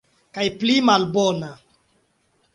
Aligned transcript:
Kaj 0.37 0.45
pli 0.63 0.77
malbona. 0.87 1.53